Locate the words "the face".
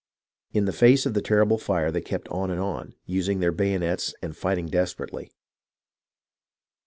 0.65-1.05